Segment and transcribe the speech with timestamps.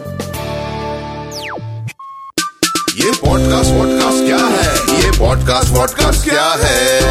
[2.96, 5.02] ये podcast vodcast क्या है?
[5.04, 7.02] ये पॉडकास्ट वॉडकास्ट क्या है?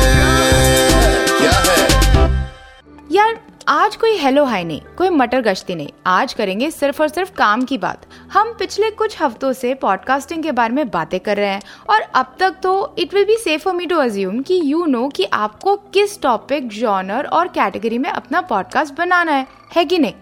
[1.41, 1.89] क्या है?
[3.13, 7.31] यार आज कोई हेलो हाय नहीं कोई मटर गश्ती नहीं। आज करेंगे सिर्फ़ और सिर्फ़
[7.31, 8.03] काम की बात।
[8.33, 12.35] हम पिछले कुछ हफ्तों से पॉडकास्टिंग के बारे में बातें कर रहे हैं और अब
[12.41, 15.77] तक तो it will be safe for me to assume कि यू नो कि आपको
[15.77, 19.47] किस टॉपिक जॉनर और कैटेगरी में अपना पॉडकास्ट बनाना है
[19.77, 20.15] है कि नहीं?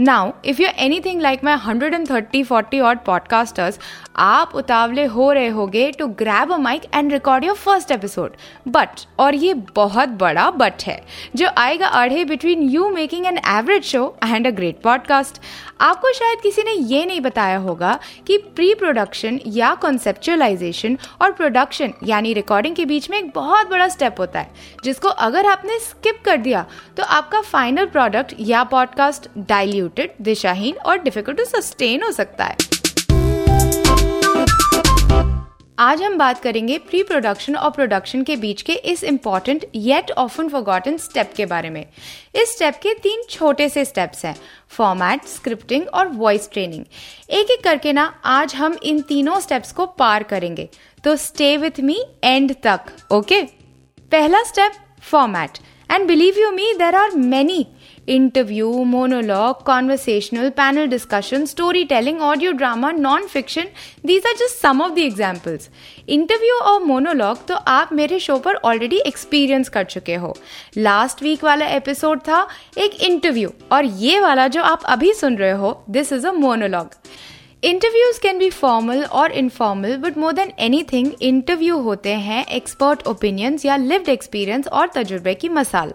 [0.00, 3.78] Now if you anything like my hundred and thirty forty odd podcasters
[4.16, 8.32] आप उतावले हो रहे होगे to grab a mike and record your first episode
[8.68, 11.04] but और ये बहुत बड़ा बट है,
[11.36, 15.40] जो आएगा अढ़े between you making an average show and a great podcast
[15.80, 21.92] आपको शायद किसी ने ये नहीं बताया होगा कि प्री प्रोडक्शन या कॉन्सेप्चुअलाइजेशन और प्रोडक्शन
[22.04, 24.50] यानी रिकॉर्डिंग के बीच में एक बहुत बड़ा स्टेप होता है,
[24.84, 29.28] जिसको अगर आपने स्किप कर दिया तो आपका फाइनल प्रोडक्ट या पॉडकास्ट
[29.82, 32.70] डाइल्यूटेड दिशाहीन और डिफ़िकल्ट टू सस्टेन हो सकता है।
[35.78, 40.48] आज हम बात करेंगे प्री प्रोडक्शन और प्रोडक्शन के बीच के इस important yet often
[40.48, 41.84] forgotten step के बारे में।
[42.34, 44.34] इस स्टेप के तीन छोटे से स्टेप्स हैं
[44.70, 46.84] फॉर्मेट स्क्रिप्टिंग और वॉइस ट्रेनिंग
[47.30, 50.68] एक एक करके ना, आज हम इन तीनों स्टेप्स को पार करेंगे।
[51.04, 53.42] तो स्टे विथ मी एंड तक ओके
[54.12, 54.72] पहला step
[55.02, 55.58] format
[55.90, 57.66] and believe you me there are many
[58.06, 63.68] interview, monologue, conversational, panel discussion, storytelling, audio drama, non-fiction.
[64.04, 65.68] These are just some of the examples.
[66.08, 70.34] Interview और monologue तो आप मेरे show पर already experience कर चुके हो
[70.76, 72.46] last week वाला episode था
[72.78, 76.94] एक इंटरव्यू और ये वाला जो आप अभी सुन रहे हो this is a monologue
[77.64, 80.52] interviews can be formal और informal but more than
[80.92, 85.92] anything interview होते हैं एक्सपर्ट ओपिनियंस या लिव्ड एक्सपीरियंस और तजुर्बे की मसाल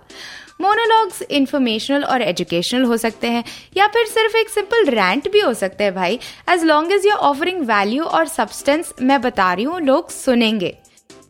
[0.60, 3.44] मोनोलॉग्स इन्फॉर्मेशनल और एजुकेशनल हो सकते हैं,
[3.78, 7.14] या फिर सिर्फ़ एक सिंपल रैंट भी हो सकते हैं भाई। As long as you
[7.14, 10.78] offering value और सब्सटेंस मैं बता रही हूँ, लोग सुनेंगे।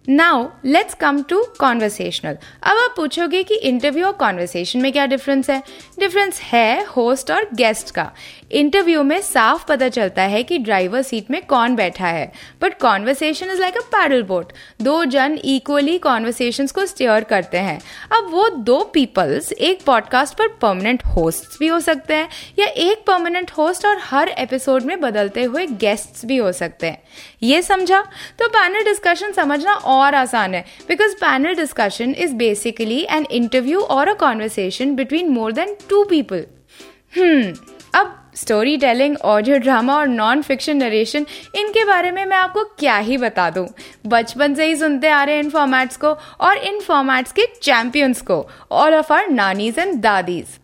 [0.09, 5.49] Now let's come to conversational अब आप पूछोगे कि इंटरव्यू और कॉन्वर्सेशन में क्या डिफरेंस
[5.49, 5.61] है?
[5.99, 8.11] डिफरेंस है होस्ट और गेस्ट का।
[8.51, 12.31] इंटरव्यू में साफ़ पता चलता है कि ड्राइवर सीट में कौन बैठा है।
[12.61, 17.79] But conversation is like a paddle boat दो जन इक्वली कॉन्वर्सेशन को स्टेयर करते हैं।
[18.17, 23.03] अब वो दो पीपल्स एक पॉडकास्ट पर परमानेंट होस्ट भी हो सकते हैं या एक
[23.07, 27.01] परमानेंट होस्ट और हर एपिसोड में बदलते हुए गेस्ट भी हो सकते हैं।
[27.43, 28.01] ये समझा?
[28.39, 34.07] तो पैनल डिस्कशन समझना और आसान है because panel discussion is basically an interview और
[34.07, 36.45] a conversation between more than two people
[37.15, 37.53] hmm
[37.95, 41.25] अब स्टोरी टेलिंग ऑडियो ड्रामा और नॉन फिक्शन नरेशन
[41.55, 43.67] इनके बारे में मैं आपको क्या ही बता दूँ।
[44.07, 48.21] बचपन से ही सुनते आ रहे हैं इन फॉर्मेट्स को और इन फॉर्मेट्स के चैंपियंस
[48.21, 50.57] को all of our nanis and dadis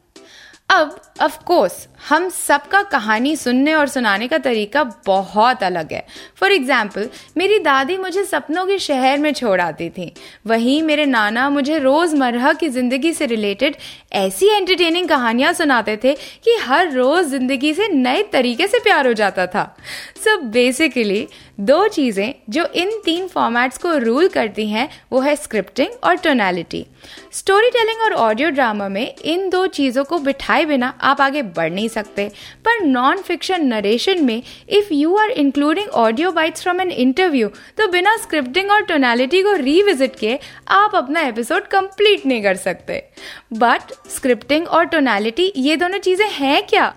[0.70, 6.06] अब ऑफ़ कोर्स हम सबका कहानी सुनने और सुनाने का तरीका बहुत अलग है।
[6.40, 10.12] फॉर एग्ज़ाम्पल मेरी दादी मुझे सपनों के शहर में छोड़ आती थी।
[10.48, 13.76] वहीं मेरे नाना मुझे रोज़मर्रा की ज़िंदगी से रिलेटेड
[14.14, 19.14] ऐसी एंटरटेनिंग कहानियाँ सुनाते थे कि हर रोज़ ज़िंदगी से नए तरीके से प्यार हो
[19.14, 19.76] जाता था।
[20.24, 21.28] सो so बेसिकली
[21.60, 26.86] दो चीज़ें जो इन तीन फॉर्मेट्स को रूल करती हैं, वो है स्क्रिप्टिंग और टोनैलिटी
[27.34, 31.72] स्टोरी टेलिंग और ऑडियो ड्रामा में इन दो चीज़ों को बिठाए बिना आप आगे बढ़
[31.72, 32.28] नहीं सकते।
[32.66, 37.48] पर नॉन फिक्शन नरेशन में if you are including audio bites from an interview
[37.78, 40.40] तो बिना स्क्रिप्टिंग और टोनैलिटी को रीविजिट किए,
[40.70, 43.04] आप अपना एपिसोड कंप्लीट नहीं कर सकते।
[43.54, 46.94] बट स्क्रिप्टिंग और टोनैलिटी ये दोनों चीज़ें हैं क्या?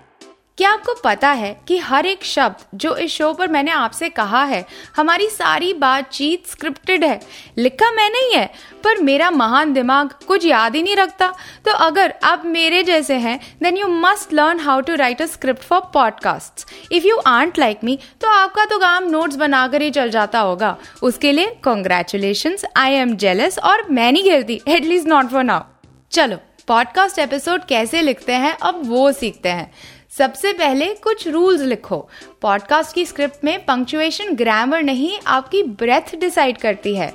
[0.57, 4.43] क्या आपको पता है कि हर एक शब्द जो इस शो पर मैंने आपसे कहा
[4.43, 7.19] है, हमारी सारी बातचीत स्क्रिप्टेड है,
[7.57, 8.45] लिखा मैंने ही है,
[8.83, 11.27] पर मेरा महान दिमाग कुछ याद ही नहीं रखता।
[11.65, 15.63] तो अगर आप मेरे जैसे हैं then you must learn how to write a script
[15.63, 20.09] for podcast if you aren't like me तो आपका तो काम नोट्स बनाकर ही चल
[20.09, 25.43] जाता होगा। उसके लिए कॉन्ग्रेचुलेशन आई एम जेलस और मैं नहीं खेलती at least not for
[25.43, 25.63] now
[26.11, 26.37] चलो
[26.67, 29.71] पॉडकास्ट एपिसोड कैसे लिखते हैं, अब वो सीखते हैं।
[30.17, 32.09] सबसे पहले कुछ रूल्स लिखो।
[32.41, 37.13] पॉडकास्ट की स्क्रिप्ट में पंक्चुएशन ग्रामर नहीं, आपकी ब्रेथ डिसाइड करती है।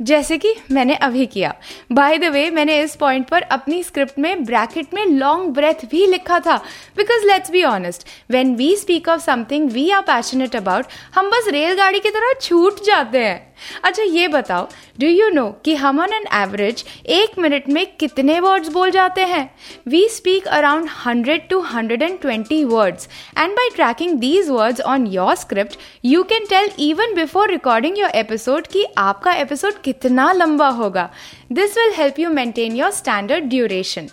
[0.00, 1.54] जैसे कि मैंने अभी किया।
[1.92, 6.06] बाय द वे मैंने इस पॉइंट पर अपनी स्क्रिप्ट में ब्रैकेट में लॉन्ग ब्रेथ भी
[6.06, 6.56] लिखा था।
[6.96, 11.48] Because let's be honest when we speak of something we are passionate about हम बस
[11.48, 13.44] रेलगाड़ी की तरह छूट जाते हैं।
[13.84, 14.66] अच्छा ये बताओ
[15.00, 19.20] डू यू नो कि हम ऑन एन एवरेज एक मिनट में कितने वर्ड्स बोल जाते
[19.20, 19.50] हैं?
[19.88, 23.08] We speak around hundred to hundred and twenty words
[23.38, 28.10] and by tracking these words on your script you can tell even before recording your
[28.14, 31.08] episode कि आपका एपिसोड कितना लंबा होगा?
[31.52, 34.08] This will help you maintain your standard duration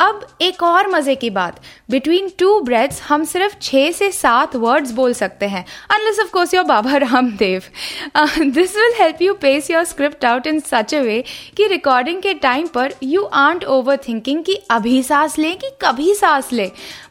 [0.00, 1.60] अब एक और मज़े की बात।
[1.90, 6.52] बिटवीन टू ब्रेड्स हम सिर्फ़ छः से सात वर्ड्स बोल सकते हैं। Unless of course
[6.54, 7.62] your Baba Ramdev.
[8.40, 11.22] This will help you pace your script out in such a way
[11.56, 16.14] कि रिकॉर्डिंग के टाइम पर यू आंट ओवर थिंकिंग कि अभी सांस ले कि कभी
[16.14, 16.66] सांस ले।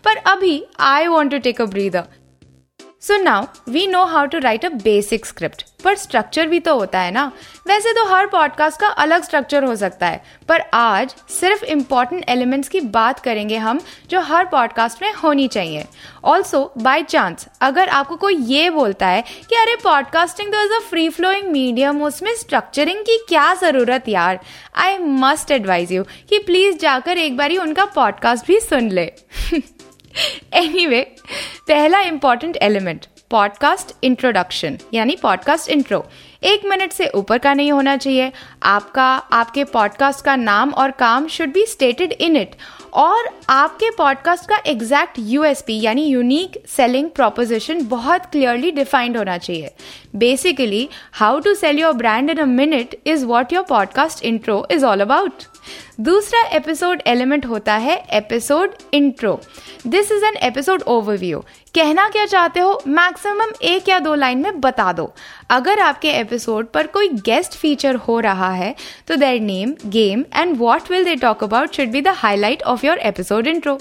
[0.06, 2.04] पर अभी I want to take a breather
[3.07, 7.00] so now we know how to write a basic script पर स्ट्रक्चर भी तो होता
[7.00, 7.31] है ना।
[7.68, 12.69] वैसे तो हर पॉडकास्ट का अलग स्ट्रक्चर हो सकता है। पर आज सिर्फ़ इंपॉर्टेंट एलिमेंट्स
[12.69, 15.86] की बात करेंगे हम, जो हर पॉडकास्ट में होनी चाहिए।
[16.24, 20.80] ऑल्सो बाय चांस अगर आपको कोई ये बोलता है कि अरे पॉडकास्टिंग तो is a
[20.80, 24.40] free flowing medium उसमें स्ट्रक्चरिंग की क्या ज़रूरत यार?
[24.75, 29.12] आई मस्ट एडवाइज यू कि प्लीज़ जाकर एक बार उनका पॉडकास्ट भी सुन ले।
[30.54, 31.22] एनीवे anyway,
[31.68, 36.02] पहला इंपॉर्टेंट एलिमेंट पॉडकास्ट इंट्रोडक्शन यानी पॉडकास्ट इंट्रो
[36.46, 38.32] एक मिनट से ऊपर का नहीं होना चाहिए।
[38.64, 42.56] आपका, आपके पॉडकास्ट का नाम और काम should be stated in it
[42.94, 49.72] और आपके पॉडकास्ट का एग्जैक्ट यूएसपी यानी यूनिक सेलिंग प्रोपोजिशन बहुत क्लियरली डिफाइंड होना चाहिए।
[50.16, 54.86] Basically how to sell your brand in a minute is what your podcast intro is
[54.86, 55.44] all about
[56.00, 59.40] दूसरा एपिसोड एलिमेंट होता है episode intro
[59.88, 61.44] this is an episode overview
[61.75, 62.81] कहना क्या चाहते हो?
[62.88, 65.12] मैक्सिमम एक या दो लाइन में बता दो।
[65.50, 68.75] अगर आपके एपिसोड पर कोई गेस्ट फीचर हो रहा है
[69.07, 72.86] तो their name game and what will they talk about should be the highlight of
[72.86, 73.77] your episode intro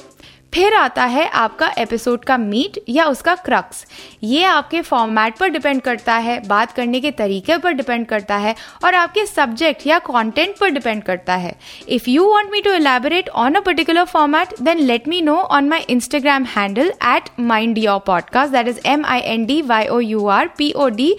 [0.55, 3.85] फिर आता है आपका एपिसोड का मीट या उसका क्रक्स
[4.23, 8.55] ये आपके फॉर्मेट पर डिपेंड करता है, बात करने के तरीके पर डिपेंड करता है
[8.85, 11.55] और आपके सब्जेक्ट या कंटेंट पर डिपेंड करता है।
[11.89, 15.69] If you want me to elaborate on a particular format then let me know on
[15.69, 20.01] my Instagram handle at mind your podcast that is M I N D Y O
[20.01, 21.15] U R P O D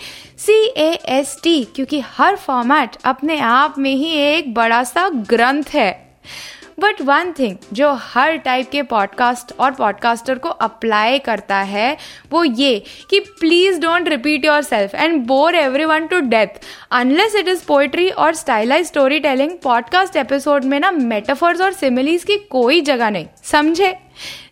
[0.46, 5.74] C A S T क्योंकि हर format अपने आप में ही एक बड़ा सा ग्रंथ
[5.74, 5.92] है।
[6.80, 11.98] बट वन थिंग जो हर टाइप के पॉडकास्ट और पॉडकास्टर को अप्लाई करता है,
[12.31, 15.56] वो ये कि please don't repeat yourself and bore
[15.86, 16.48] everyone to death
[16.92, 22.24] unless it is poetry और stylise story telling podcast episode में ना मेटाफर्स और सिमिलीज
[22.24, 24.05] की कोई जगह नहीं। समझे?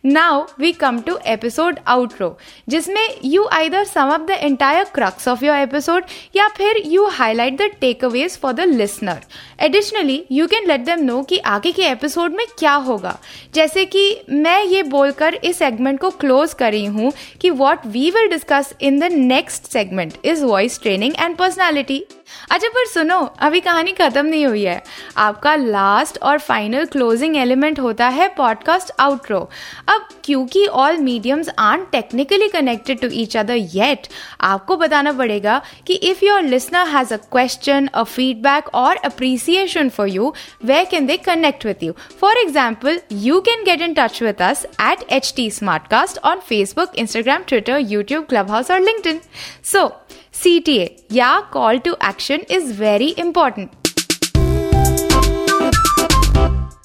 [0.05, 2.37] Now we come to episode outro
[2.69, 6.03] जिसमें you either sum up the entire crux of your episode
[6.35, 7.61] या फिर you highlight the
[8.05, 9.19] takeaways for the listener
[9.59, 13.19] additionally you can let them know कि आगे के एपिसोड में क्या होगा।
[13.53, 17.11] जैसे कि मैं ये बोलकर इस सेगमेंट को क्लोज करी हूँ
[17.41, 22.05] कि what we will discuss in the next segment is voice training and personality
[22.51, 24.81] अच्छा पर सुनो, अभी कहानी खत्म नहीं हुई है।
[25.17, 29.39] आपका लास्ट और फाइनल क्लोजिंग एलिमेंट होता है पॉडकास्ट आउटरो
[29.89, 34.07] अब, क्योंकि all mediums are technically connected to each other yet
[34.41, 40.07] आपको बताना पड़ेगा कि if your listener has a question a feedback और appreciation for
[40.09, 40.33] you
[40.65, 44.65] way can they connect with you for example you can get in touch with us
[44.81, 49.19] at H T Smartcast on Facebook Instagram Twitter YouTube Clubhouse और LinkedIn
[49.65, 49.87] so
[50.43, 53.69] CTA या call to action is very important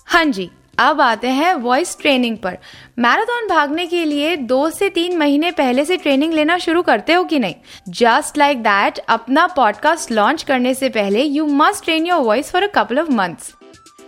[0.06, 2.58] हाँ जी, अब आते हैं voice training पर।
[2.98, 7.24] Marathon भागने के लिए दो से तीन महीने पहले से ट्रेनिंग लेना शुरू करते हो
[7.24, 7.54] कि नहीं?
[7.88, 12.62] जस्ट लाइक दैट अपना पॉडकास्ट लॉन्च करने से पहले you must train your voice for
[12.62, 13.52] a couple of months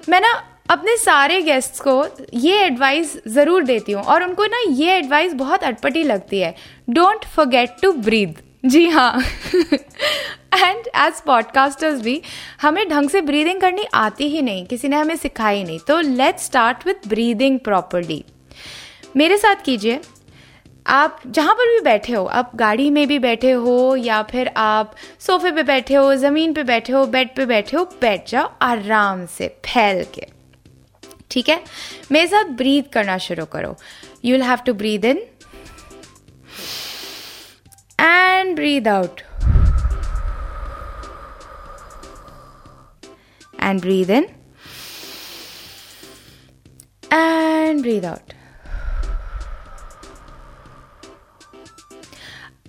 [0.08, 0.32] मैं ना
[0.70, 2.04] अपने सारे गेस्ट्स को
[2.34, 6.54] ये एडवाइस ज़रूर देती हूँ और उनको ना ये एडवाइस बहुत अटपटी लगती है।
[6.90, 9.22] डोंट फॉरगेट टू ब्रीद जी हाँ।
[10.54, 12.20] एंड एज पॉडकास्टर्स भी,
[12.60, 16.44] हमें ढंग से ब्रीदिंग करनी आती ही नहीं, किसी ने हमें सिखाई नहीं। तो let's
[16.44, 18.24] start with breathing properly
[19.16, 20.00] मेरे साथ कीजिए,
[20.86, 24.94] आप जहाँ पर भी बैठे हो, आप गाड़ी में भी बैठे हो, या फिर आप
[25.20, 29.26] सोफे पे बैठे हो, ज़मीन पे बैठे हो बेड पे बैठे हो, बैठ जाओ, आराम
[29.26, 30.26] से, फैल के।
[31.30, 31.60] ठीक है?
[32.12, 33.76] मेरे साथ ब्रीद करना शुरू करो।
[34.24, 35.22] You will have to breathe in
[38.00, 39.22] and breathe out.
[43.58, 44.34] And breathe in
[47.10, 48.34] and breathe out.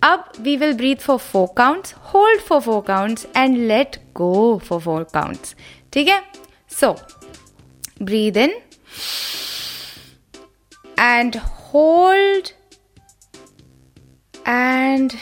[0.04, 4.82] Up, we will breathe for four counts, hold for four counts, and let go for
[4.82, 5.56] four counts.
[5.96, 6.20] Okay?
[6.68, 6.98] So,
[8.00, 8.62] breathe in
[10.98, 12.54] and hold
[14.48, 15.16] and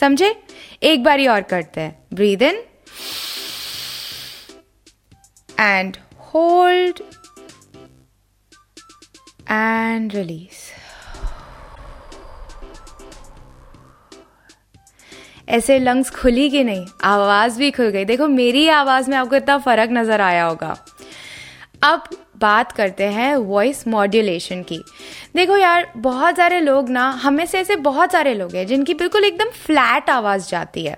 [0.00, 0.42] समझे?
[0.82, 2.62] एक बारी और करते हैं। Breathe in
[5.60, 5.96] and
[6.34, 7.00] hold
[9.50, 10.64] and release
[15.48, 16.86] ऐसे lungs खुली कि नहीं?
[17.04, 20.76] आवाज़ भी खुल गई। देखो, मेरी आवाज़ में आपको इतना फ़र्क नज़र आया होगा।
[21.82, 22.04] अब
[22.40, 24.82] बात करते हैं वॉइस मॉड्यूलेशन की।
[25.36, 29.24] देखो यार, बहुत सारे लोग ना, हमें से ऐसे बहुत सारे लोग हैं जिनकी बिल्कुल
[29.24, 30.96] एकदम फ्लैट आवाज़ जाती है।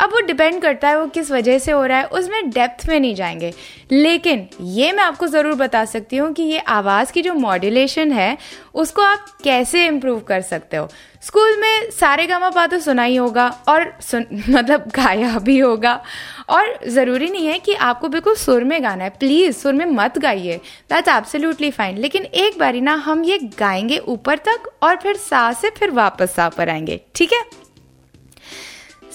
[0.00, 2.98] अब वो डिपेंड करता है वो किस वजह से हो रहा है, उसमें डेप्थ में
[3.00, 3.52] नहीं जाएँगे।
[3.92, 8.36] लेकिन ये मैं आपको ज़रूर बता सकती हूँ कि ये आवाज़ की जो मॉड्यूलेशन है,
[8.74, 10.88] उसको आप कैसे इम्प्रूव कर सकते हो।
[11.22, 16.00] स्कूल में सारे गामा पा तो सुना ही होगा और सुन मतलब गाया भी होगा।
[16.48, 20.18] और ज़रूरी नहीं है कि आपको बिल्कुल सुर में गाना है। प्लीज़ सुर में मत
[20.18, 20.56] गाइए।
[20.90, 25.52] दैट्स एब्सोल्युटली फाइन लेकिन एक बारी ना, हम ये गाएँगे ऊपर तक और फिर सा
[25.52, 27.65] से फिर वापस सा पर आएँगे। ठीक है?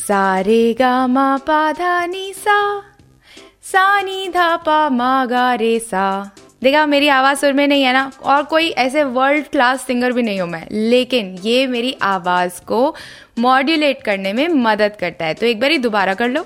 [0.08, 2.60] सारे गा मा पा धा नी सा
[3.63, 6.31] सा नी धा पा मा गा रे सा
[6.62, 10.24] देखा, मेरी आवाज़ सुर में नहीं है ना, और कोई ऐसे वर्ल्ड क्लास सिंगर भी
[10.24, 12.96] नहीं हूँ मैं। लेकिन ये मेरी आवाज़ को
[13.39, 16.46] मॉड्यूलेट करने में मदद करता है। तो एक बार ही दोबारा कर लो।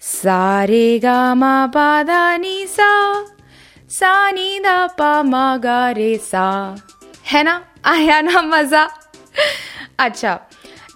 [0.00, 3.24] सारे गा मा पा धा नी सा
[3.90, 6.76] सा नी धा पा मा गा रे सा
[7.26, 7.62] है ना?
[7.84, 8.88] आया ना मज़ा।
[9.98, 10.38] अच्छा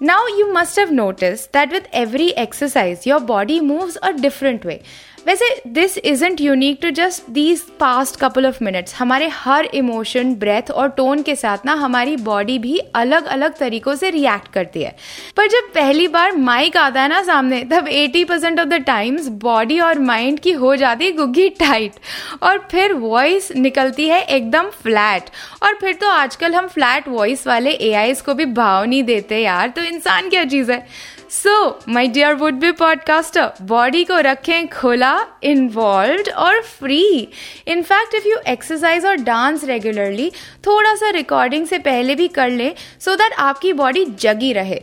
[0.02, 4.82] Now you must have noticed that with every exercise, your body moves a different way.
[5.26, 10.70] वैसे this isn't unique to just these past couple of minutes हमारे हर इमोशन ब्रेथ
[10.70, 14.94] और टोन के साथ ना, हमारी बॉडी भी अलग अलग तरीकों से रिएक्ट करती है।
[15.36, 19.28] पर जब पहली बार माइक आता है ना सामने, तब 80 percent of the times
[19.44, 22.00] body और माइंड की हो जाती है गुग्गी टाइट
[22.42, 25.30] और फिर वॉइस निकलती है एकदम फ्लैट
[25.62, 29.68] और फिर तो आजकल हम फ्लैट वॉइस वाले ए को भी भाव नहीं देते यार
[29.68, 30.86] तो इंसान क्या चीज़ है?
[31.32, 31.52] So
[31.88, 37.28] my dear would be podcaster body को रखें खुला इन्वॉल्व और free
[37.66, 40.30] in fact if you exercise और डांस रेगुलरली
[40.66, 44.80] थोड़ा सा रिकॉर्डिंग से पहले भी कर लें सो दैट आपकी बॉडी जगी रहे.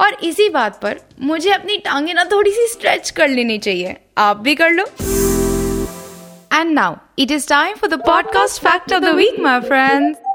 [0.00, 3.96] और इसी बात पर मुझे अपनी टांगे ना थोड़ी सी स्ट्रेच कर लेनी चाहिए.
[4.18, 4.84] आप भी कर लो.
[6.54, 10.29] And now it is time for the podcast fact of the week my friends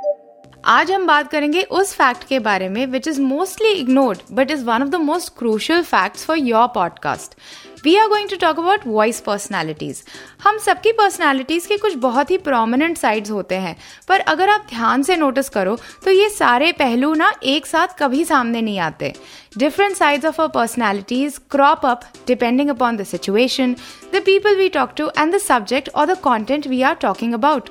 [0.67, 4.63] आज हम बात करेंगे उस फैक्ट के बारे में which is mostly ignored but is
[4.65, 7.35] one of the most crucial facts for your podcast
[7.83, 10.01] we are going to talk about voice personalities
[10.43, 13.75] हम सबकी पर्सनैलिटीज के कुछ बहुत ही प्रोमिनेंट साइड्स होते हैं,
[14.07, 18.23] पर अगर आप ध्यान से नोटिस करो तो ये सारे पहलू ना एक साथ कभी
[18.25, 19.13] सामने नहीं आते.
[19.57, 23.75] Different sides of our personalities crop up depending upon the situation
[24.13, 27.69] the people we talk to and the subject और the content we are talking about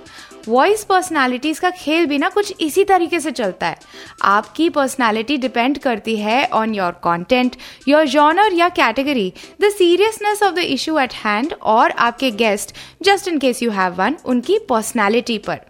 [0.48, 3.76] voice personalities का खेल भी ना कुछ इसी तरीके से चलता है।
[4.22, 7.56] आपकी पर्सनैलिटी डिपेंड करती है on your content
[7.88, 13.28] your genre या category the seriousness of the issue at hand और आपके guest just
[13.28, 15.60] in case you have one उनकी पर्सनैलिटी पर।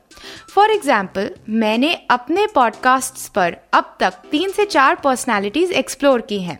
[0.54, 6.58] फॉर एग्ज़ाम्पल मैंने अपने पॉडकास्ट पर अब तक तीन से चार पर्सनैलिटीज एक्सप्लोर की हैं।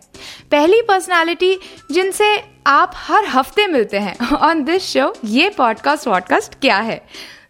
[0.51, 1.57] पहली पर्सनैलिटी
[1.91, 2.35] जिनसे
[2.67, 7.01] आप हर हफ़्ते मिलते हैं ऑन दिस शो ये पॉडकास्ट वॉडकास्ट क्या है?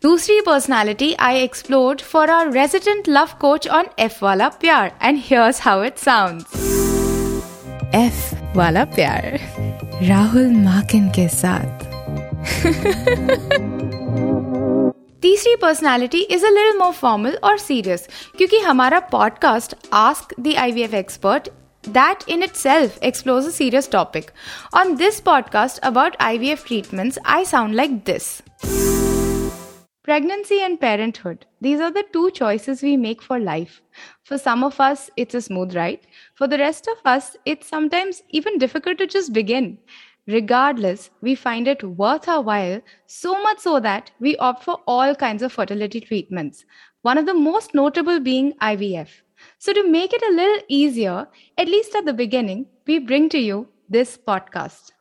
[0.04, 5.60] दूसरी personality I explored for our resident love coach on F वाला प्यार and here's
[5.62, 6.68] how it sounds
[7.94, 9.38] F वाला प्यार
[10.02, 11.88] राहुल माकिन के साथ
[15.22, 20.94] तीसरी personality is a little more formal और सीरियस क्योंकि हमारा podcast ask the IVF
[20.94, 21.48] expert
[21.84, 24.32] that in itself explores a serious topic.
[24.72, 28.42] On this podcast about IVF treatments, I sound like this.
[30.05, 31.47] Pregnancy and parenthood.
[31.61, 33.81] These are the two choices we make for life.
[34.23, 36.01] For some of us, it's a smooth ride.
[36.35, 39.79] For the rest of us, it's sometimes even difficult to just begin.
[40.27, 45.15] Regardless, we find it worth our while, so much so that we opt for all
[45.15, 46.65] kinds of fertility treatments,
[47.01, 49.09] one of the most notable being IVF.
[49.57, 53.39] So, to make it a little easier, at least at the beginning, we bring to
[53.39, 54.91] you this podcast.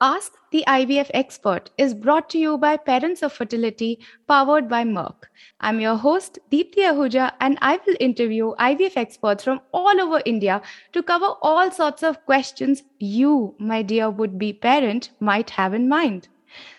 [0.00, 5.26] Ask the IVF Expert is brought to you by Parents of Fertility, powered by Merck.
[5.60, 10.62] I'm your host, Deepthi Ahuja, and I will interview IVF experts from all over India
[10.92, 15.88] to cover all sorts of questions you, my dear would be parent, might have in
[15.88, 16.26] mind.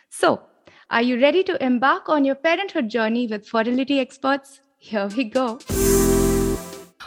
[0.09, 0.41] So,
[0.89, 4.59] are you ready to embark on your parenthood journey with fertility experts?
[4.77, 5.59] Here we go.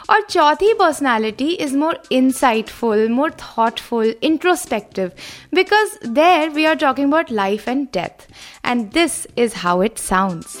[0.09, 5.11] और चौथी personality is more insightful more thoughtful introspective
[5.55, 8.27] because there we are talking about life and death
[8.65, 10.57] and this is how it sounds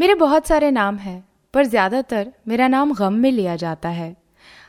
[0.00, 1.24] मेरे बहुत सारे नाम हैं,
[1.54, 4.14] पर ज़्यादातर मेरा नाम गम में लिया जाता है।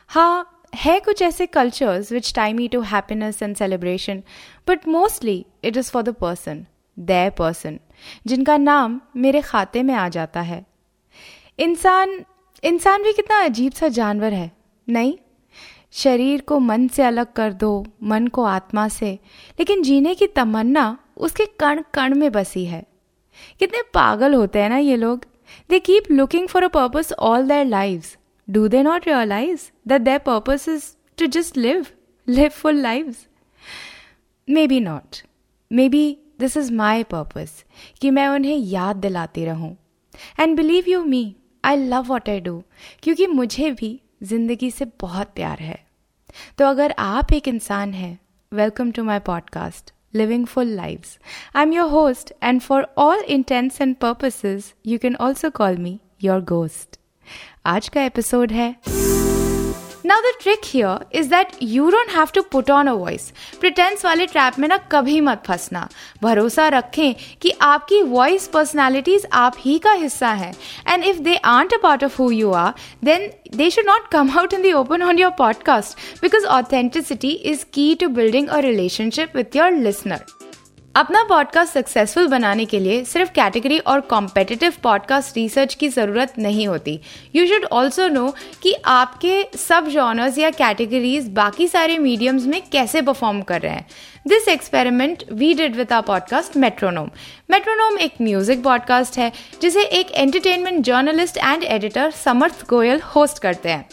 [0.08, 4.22] हाँ है कुछ ऐसे cultures which time me to happiness and celebration
[4.68, 6.64] but mostly it is for the person
[6.96, 7.78] the person
[8.26, 10.64] जिनका नाम मेरे खाते में आ जाता है।
[11.58, 12.18] इंसान
[12.62, 14.50] इंसान भी कितना अजीब सा जानवर है,
[14.88, 15.14] नहीं?
[15.92, 19.12] शरीर को मन से अलग कर दो, मन को आत्मा से,
[19.58, 22.82] लेकिन जीने की तमन्ना उसके कण कण में बसी है।
[23.58, 25.24] कितने पागल होते हैं ना ये लोग।
[25.70, 28.16] They keep looking for a purpose all their lives
[28.48, 30.84] do they not realise that their purpose is
[31.18, 31.86] to just live
[32.28, 33.26] live full lives
[34.66, 35.16] maybe not
[35.88, 37.50] maybe this is my purpose
[38.00, 39.76] कि मैं उन्हें याद दिलाती रहूँ।
[40.40, 41.24] And believe you me
[41.64, 42.62] I love what I do
[43.02, 45.86] क्योंकि मुझे भी ज़िंदगी से बहुत प्यार है।
[46.58, 48.18] तो अगर आप एक इंसान हैं
[48.52, 51.18] welcome to my podcast living full lives
[51.56, 56.00] I am your host and for all intents and purposes you can also call me
[56.22, 57.00] your ghost
[57.66, 58.76] आज का एपिसोड है
[60.03, 63.25] Now the trick here is that you don't have to put on a voice.
[63.61, 65.87] Pretense वाले trap में ना कभी मत फंसना
[66.21, 70.53] भरोसा रखें कि आपकी वॉइस पर्सनैलिटीज आप ही का हिस्सा है
[70.87, 72.73] and if they aren't a part of who you are
[73.05, 77.63] then they should not come out in the open on your podcast because authenticity is
[77.77, 80.19] key to building a relationship with your listener.
[80.96, 86.66] अपना podcast successful बनाने के लिए सिर्फ़ category और competitive podcast research की ज़रूरत नहीं
[86.68, 87.00] होती।
[87.34, 93.02] यू शुड ऑल्सो नो कि आपके सब जॉनर्स या कैटेगरीज बाकी सारे मीडियम्स में कैसे
[93.02, 93.86] परफॉर्म कर रहे हैं।
[94.28, 97.08] This experiment we did with our podcast metronome
[97.50, 99.30] metronome एक म्यूज़िक पॉडकास्ट है,
[99.62, 103.88] जिसे एक entertainment journalist and editor Samarth Goyal host करते हैं।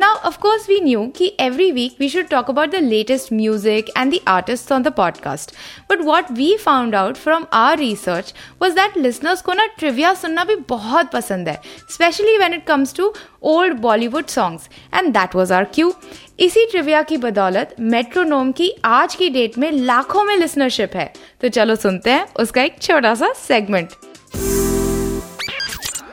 [0.00, 4.12] Now of course we knew that every week we should talk about the latest music and
[4.14, 5.54] the artist on the podcast
[5.90, 10.44] but what we found out from our research was that listeners को ना trivia सुनना
[10.44, 11.60] भी बहुत पसंद है
[11.90, 13.12] specially when it comes to
[13.52, 14.68] old Bollywood songs.
[14.92, 15.92] And that was our cue.
[16.40, 21.48] इसी trivia की बदौलत मेट्रोनोम की आज की डेट में लाखों में लिसनरशिप है तो
[21.48, 23.88] चलो सुनते हैं उसका एक छोटा सा segment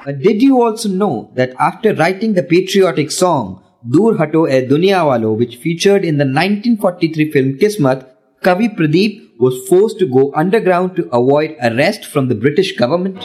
[0.02, 3.50] Uh, did you also know that after writing the patriotic song
[3.96, 8.08] Dur Hato E Dunya Walo, which featured in the 1943 film Kismat,
[8.44, 13.23] Kavi Pradeep was forced to go underground to avoid arrest from the British government.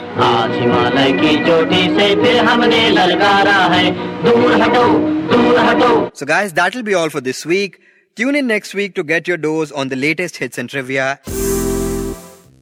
[6.13, 7.79] So guys, that'll be all for this week.
[8.15, 11.19] Tune in next week to get your dose on the latest hits and trivia.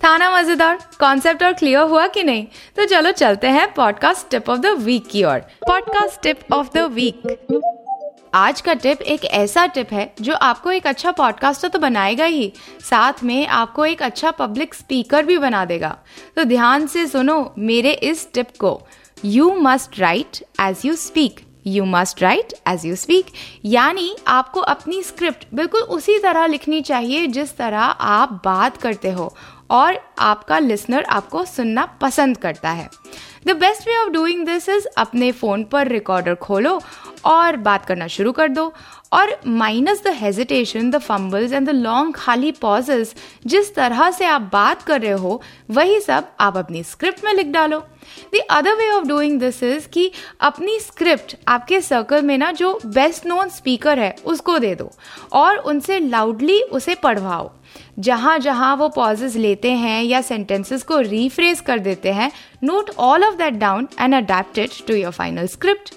[0.04, 2.46] था ना मजेदार concept और clear हुआ कि नहीं
[2.76, 6.86] तो चलो चलते हैं podcast tip of the week की ओर podcast tip of the
[6.94, 7.24] week
[8.35, 12.53] आज का टिप एक ऐसा टिप है जो आपको एक अच्छा पॉडकास्टर तो बनाएगा ही,
[12.81, 15.97] साथ में आपको एक अच्छा पब्लिक स्पीकर भी बना देगा।
[16.37, 18.81] तो ध्यान से सुनो मेरे इस टिप को।
[19.25, 23.27] You must write as you speak you must write as you speak
[23.65, 29.35] यानी आपको अपनी स्क्रिप्ट बिल्कुल उसी तरह लिखनी चाहिए जिस तरह आप बात करते हो
[29.71, 32.89] और आपका लिसनर आपको सुनना पसंद करता है।
[33.47, 36.81] The best way of doing this is अपने फ़ोन पर रिकॉर्डर खोलो
[37.25, 38.73] और बात करना शुरू कर दो।
[39.13, 43.15] और minus the hesitation the fumbles and the long खाली पॉजेस
[43.47, 45.41] जिस तरह से आप बात कर रहे हो,
[45.71, 47.79] वही सब आप अपनी स्क्रिप्ट में लिख डालो।
[48.35, 52.79] The other way of doing this is कि अपनी स्क्रिप्ट आपके सर्कल में ना जो
[52.87, 54.91] बेस्ट नोन स्पीकर है, उसको दे दो
[55.33, 57.51] और उनसे लाउडली उसे पढ़वाओ।
[57.99, 62.31] जहाँ जहाँ वो पॉजेज लेते हैं या सेंटेंसेस को रीफ्रेज कर देते हैं
[62.65, 65.95] note all of that down and adapt it to your final script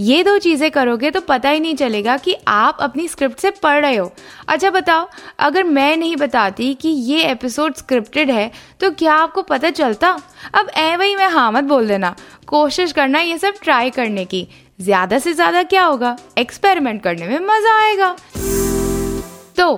[0.00, 3.80] ये दो चीज़ें करोगे तो पता ही नहीं चलेगा कि आप अपनी स्क्रिप्ट से पढ़
[3.82, 4.12] रहे हो।
[4.48, 5.08] अच्छा बताओ,
[5.38, 10.16] अगर मैं नहीं बताती कि ये एपिसोड स्क्रिप्टेड है तो क्या आपको पता चलता?
[10.54, 12.14] अब ए वही मैं हाँ मत बोल देना।
[12.48, 14.46] कोशिश करना ये सब ट्राई करने की।
[14.80, 16.16] ज़्यादा से ज़्यादा क्या होगा?
[16.38, 18.16] एक्सपेरिमेंट करने में मज़ा आएगा।
[19.56, 19.74] तो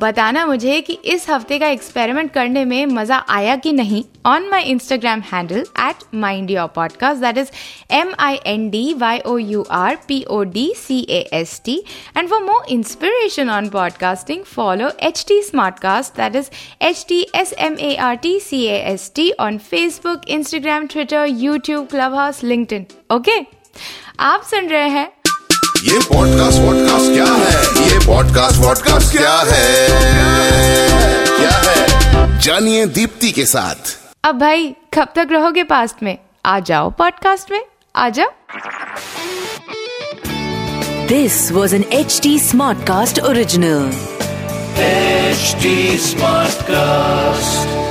[0.00, 4.04] बताना मुझे कि इस हफ़्ते का एक्सपेरिमेंट करने में मज़ा आया कि नहीं?
[4.26, 7.48] On my Instagram handle at mind your podcast that is
[7.90, 11.84] M I N D Y O U R P O D C A S T
[12.16, 16.46] and for more inspiration on podcasting follow H T smart cast that is
[16.82, 21.26] H T S M A R T C A S T on Facebook Instagram Twitter
[21.30, 23.40] YouTube Clubhouse link okay
[24.20, 25.12] आप सुन रहे हैं
[25.84, 27.61] ये podcast vodcast क्या है?
[28.06, 29.88] Podcast vodcast क्या है?
[31.36, 32.40] क्या है?
[32.40, 36.18] जानिए दीप्ति के साथ। अब भाई कब तक रहोगे पास्ट में?
[36.46, 37.60] आ जाओ पॉडकास्ट में।
[37.96, 38.30] आ जाओ।
[41.06, 43.92] This was an H T smart cast original
[44.78, 45.56] H
[46.00, 47.81] smart Smartcast.